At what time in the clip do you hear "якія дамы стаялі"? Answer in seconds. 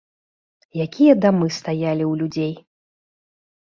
0.85-2.03